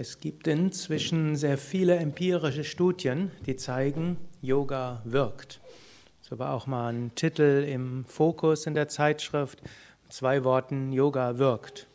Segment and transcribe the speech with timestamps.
[0.00, 5.60] Es gibt inzwischen sehr viele empirische Studien, die zeigen, Yoga wirkt.
[6.20, 9.60] So war auch mal ein Titel im Fokus in der Zeitschrift,
[10.08, 11.88] zwei Worten, Yoga wirkt.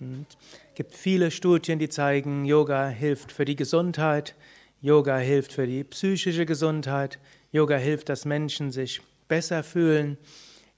[0.00, 0.26] Und
[0.70, 4.34] es gibt viele Studien, die zeigen, Yoga hilft für die Gesundheit,
[4.80, 7.20] Yoga hilft für die psychische Gesundheit,
[7.52, 10.18] Yoga hilft, dass Menschen sich besser fühlen,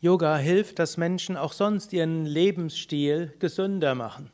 [0.02, 4.30] Yoga hilft, dass Menschen auch sonst ihren Lebensstil gesünder machen.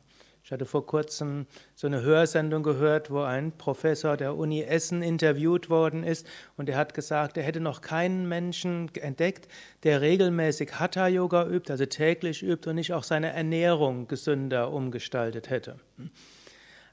[0.53, 6.03] Hatte vor kurzem so eine Hörsendung gehört, wo ein Professor der Uni Essen interviewt worden
[6.03, 9.47] ist und er hat gesagt, er hätte noch keinen Menschen entdeckt,
[9.81, 15.49] der regelmäßig Hatha Yoga übt, also täglich übt und nicht auch seine Ernährung gesünder umgestaltet
[15.49, 15.79] hätte.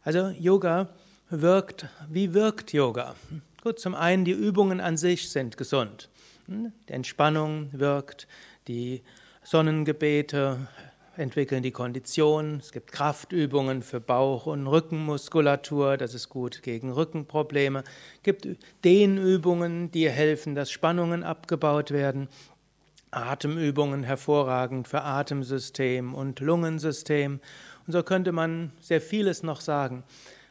[0.03, 0.89] Also Yoga
[1.29, 3.15] wirkt, wie wirkt Yoga?
[3.63, 6.09] Gut, zum einen die Übungen an sich sind gesund.
[6.47, 8.27] Die Entspannung wirkt,
[8.69, 9.03] die
[9.43, 10.57] Sonnengebete
[11.21, 12.57] entwickeln die Kondition.
[12.61, 17.85] Es gibt Kraftübungen für Bauch- und Rückenmuskulatur, das ist gut gegen Rückenprobleme.
[18.17, 18.49] Es gibt
[18.85, 22.29] Dehnübungen, die helfen, dass Spannungen abgebaut werden.
[23.13, 27.41] Atemübungen hervorragend für Atemsystem und Lungensystem.
[27.87, 30.05] Und so könnte man sehr vieles noch sagen.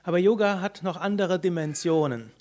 [0.03, 2.31] Aber Yoga hat noch andere Dimensionen.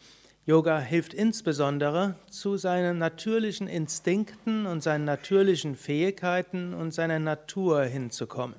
[0.48, 8.56] Yoga hilft insbesondere zu seinen natürlichen Instinkten und seinen natürlichen Fähigkeiten und seiner Natur hinzukommen.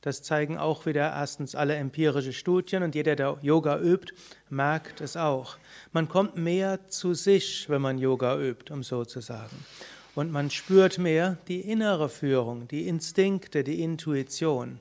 [0.00, 4.14] Das zeigen auch wieder erstens alle empirische Studien und jeder, der Yoga übt,
[4.48, 5.56] merkt es auch.
[5.90, 9.66] Man kommt mehr zu sich, wenn man Yoga übt, um so zu sagen.
[10.14, 14.78] Und man spürt mehr die innere Führung, die Instinkte, die Intuition.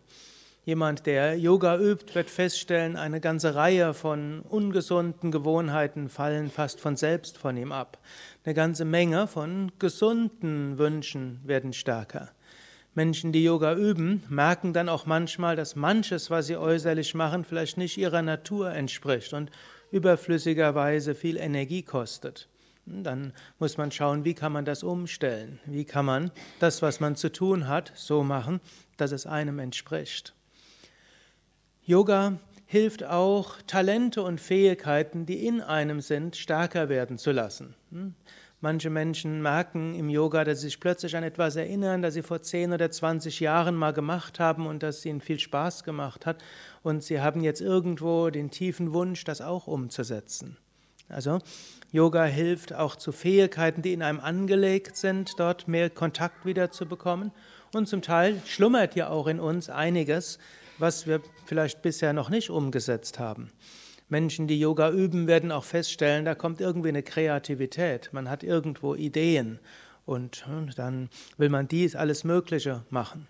[0.68, 6.98] Jemand, der Yoga übt, wird feststellen, eine ganze Reihe von ungesunden Gewohnheiten fallen fast von
[6.98, 8.00] selbst von ihm ab.
[8.44, 12.32] Eine ganze Menge von gesunden Wünschen werden stärker.
[12.96, 17.78] Menschen, die Yoga üben, merken dann auch manchmal, dass manches, was sie äußerlich machen, vielleicht
[17.78, 19.52] nicht ihrer Natur entspricht und
[19.92, 22.50] überflüssigerweise viel Energie kostet.
[22.86, 25.62] Dann muss man schauen, wie kann man das umstellen?
[25.66, 26.30] Wie kann man
[26.60, 28.60] das, was man zu tun hat, so machen,
[28.98, 30.34] dass es einem entspricht?
[31.88, 32.34] Yoga
[32.66, 37.76] hilft auch, Talente und Fähigkeiten, die in einem sind, stärker werden zu lassen.
[37.92, 38.14] Hm?
[38.60, 42.42] Manche Menschen merken im Yoga, dass sie sich plötzlich an etwas erinnern, das sie vor
[42.42, 46.44] 10 oder 20 Jahren mal gemacht haben und das ihnen viel Spaß gemacht hat.
[46.84, 50.58] Und sie haben jetzt irgendwo den tiefen Wunsch, das auch umzusetzen.
[51.08, 51.40] Also
[51.94, 56.86] Yoga hilft auch zu Fähigkeiten, die in einem angelegt sind, dort mehr Kontakt wieder zu
[56.86, 57.32] bekommen.
[57.74, 60.38] Und zum Teil schlummert ja auch in uns einiges,
[60.80, 63.52] was wir vielleicht bisher noch nicht umgesetzt haben.
[64.10, 68.96] Menschen, die Yoga üben, werden auch feststellen, da kommt irgendwie eine Kreativität, man hat irgendwo
[68.96, 69.60] Ideen
[70.06, 73.28] und hm, dann will man dies alles Mögliche machen.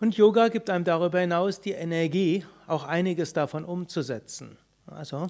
[0.00, 4.58] Und Yoga gibt einem darüber hinaus die Energie, auch einiges davon umzusetzen.
[4.86, 5.28] Also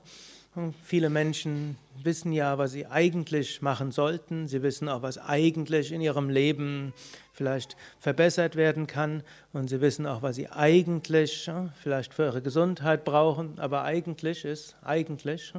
[0.85, 4.47] Viele Menschen wissen ja, was sie eigentlich machen sollten.
[4.47, 6.93] Sie wissen auch, was eigentlich in ihrem Leben
[7.33, 9.25] vielleicht verbessert werden kann.
[9.53, 11.51] Und sie wissen auch, was sie eigentlich
[11.83, 13.59] vielleicht für ihre Gesundheit brauchen.
[13.59, 15.53] Aber eigentlich ist eigentlich.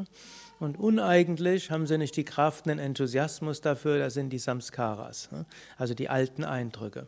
[0.61, 3.99] Und uneigentlich haben sie nicht die Kraft, den Enthusiasmus dafür.
[3.99, 5.27] Das sind die Samskaras,
[5.77, 7.07] also die alten Eindrücke.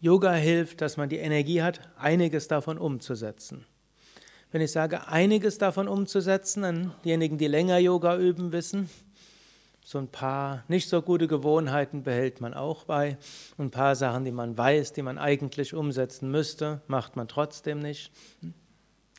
[0.00, 3.66] Yoga hilft, dass man die Energie hat, einiges davon umzusetzen.
[4.54, 8.88] Wenn ich sage, einiges davon umzusetzen, dann diejenigen, die länger Yoga üben, wissen,
[9.84, 13.18] so ein paar nicht so gute Gewohnheiten behält man auch bei.
[13.56, 17.80] Und ein paar Sachen, die man weiß, die man eigentlich umsetzen müsste, macht man trotzdem
[17.80, 18.12] nicht.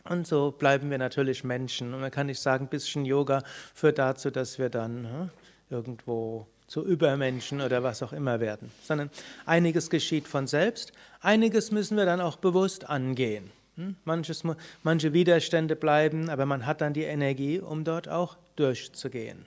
[0.08, 1.94] Und so bleiben wir natürlich Menschen.
[1.94, 3.44] Und man kann nicht sagen, ein bisschen Yoga
[3.74, 5.30] führt dazu, dass wir dann hm,
[5.70, 8.72] irgendwo zu Übermenschen oder was auch immer werden.
[8.84, 9.10] Sondern
[9.46, 13.52] einiges geschieht von selbst, einiges müssen wir dann auch bewusst angehen.
[13.76, 13.96] Hm?
[14.06, 14.44] Manches,
[14.84, 19.46] manche Widerstände bleiben, aber man hat dann die Energie, um dort auch durchzugehen.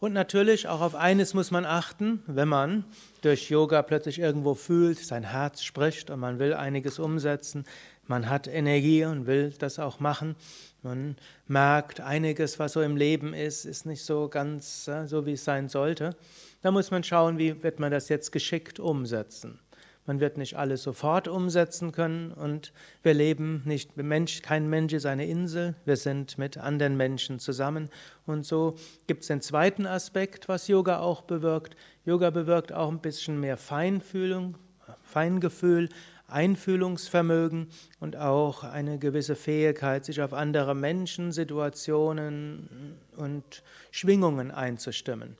[0.00, 2.84] Und natürlich auch auf eines muss man achten, wenn man
[3.20, 7.64] durch Yoga plötzlich irgendwo fühlt, sein Herz spricht und man will einiges umsetzen,
[8.08, 10.34] man hat Energie und will das auch machen,
[10.82, 11.16] man
[11.46, 15.68] merkt, einiges, was so im Leben ist, ist nicht so ganz so, wie es sein
[15.68, 16.16] sollte.
[16.62, 19.60] Da muss man schauen, wie wird man das jetzt geschickt umsetzen.
[20.04, 22.72] Man wird nicht alles sofort umsetzen können und
[23.02, 27.88] wir leben nicht, Mensch, kein Mensch ist eine Insel, wir sind mit anderen Menschen zusammen
[28.26, 28.74] und so
[29.06, 31.76] gibt es den zweiten Aspekt, was Yoga auch bewirkt.
[32.04, 34.58] Yoga bewirkt auch ein bisschen mehr Feinfühlung,
[35.04, 35.88] Feingefühl,
[36.26, 37.68] Einfühlungsvermögen
[38.00, 45.36] und auch eine gewisse Fähigkeit, sich auf andere Menschen, Situationen und Schwingungen einzustimmen.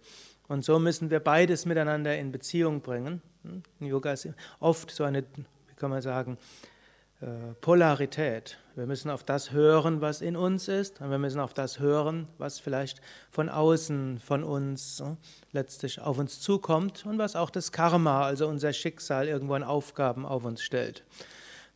[0.52, 3.22] Und so müssen wir beides miteinander in Beziehung bringen.
[3.43, 3.62] Hm?
[3.88, 4.28] Yoga ist
[4.60, 6.37] oft so eine, wie kann man sagen,
[7.22, 8.58] äh, Polarität.
[8.75, 12.28] Wir müssen auf das hören, was in uns ist, und wir müssen auf das hören,
[12.37, 13.00] was vielleicht
[13.31, 15.16] von außen von uns äh,
[15.52, 20.26] letztlich auf uns zukommt und was auch das Karma, also unser Schicksal, irgendwo an Aufgaben
[20.26, 21.02] auf uns stellt.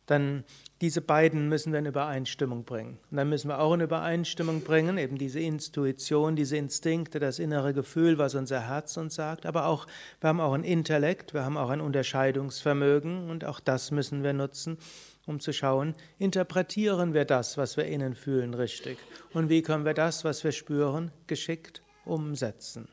[0.07, 0.43] Dann
[0.81, 2.99] diese beiden müssen wir in Übereinstimmung bringen.
[3.09, 7.73] Und dann müssen wir auch in Übereinstimmung bringen, eben diese Intuition, diese Instinkte, das innere
[7.73, 9.45] Gefühl, was unser Herz uns sagt.
[9.45, 9.87] Aber auch,
[10.21, 14.33] wir haben auch ein Intellekt, wir haben auch ein Unterscheidungsvermögen und auch das müssen wir
[14.33, 14.77] nutzen,
[15.25, 18.97] um zu schauen, interpretieren wir das, was wir innen fühlen, richtig?
[19.33, 22.87] Und wie können wir das, was wir spüren, geschickt umsetzen?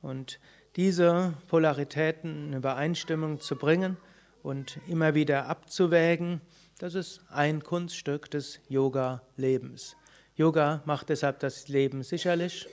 [0.00, 0.40] Und
[0.76, 3.96] diese Polaritäten in Übereinstimmung zu bringen
[4.44, 6.42] und immer wieder abzuwägen,
[6.78, 9.96] das ist ein Kunststück des Yoga-Lebens.
[10.36, 12.68] Yoga macht deshalb das Leben sicherlich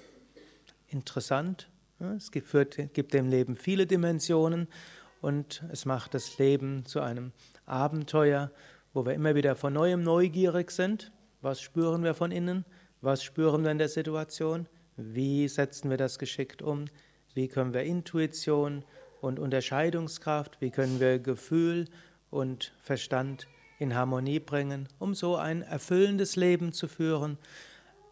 [0.90, 1.70] interessant.
[2.18, 2.52] Es gibt,
[2.94, 4.68] gibt dem Leben viele Dimensionen
[5.22, 7.32] und es macht das Leben zu einem
[7.66, 8.52] Abenteuer,
[8.94, 11.14] wo wir immer wieder von neuem neugierig sind.
[11.40, 12.66] Was spüren wir von innen?
[13.00, 14.68] Was spüren wir in der Situation?
[14.98, 16.86] Wie setzen wir das geschickt um?
[17.34, 18.84] Wie können wir Intuition
[19.22, 21.86] und Unterscheidungskraft, wie können wir Gefühl
[22.30, 23.48] und Verstand
[23.80, 27.38] in Harmonie bringen, um so ein erfüllendes Leben zu führen,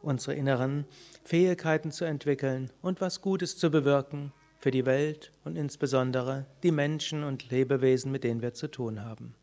[0.02, 0.86] unsere inneren
[1.24, 7.24] Fähigkeiten zu entwickeln und was Gutes zu bewirken für die Welt und insbesondere die Menschen
[7.24, 9.36] und Lebewesen, mit denen wir zu tun haben.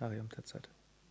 [0.00, 0.73] Hariam Tatsat.